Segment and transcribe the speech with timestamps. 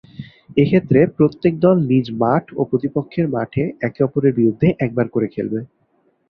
[0.57, 5.59] এক্ষেত্রে প্রত্যেক দল নিজ মাঠ ও প্রতিপক্ষের মাঠে একে-অপরের বিরুদ্ধে একবার করে খেলবে।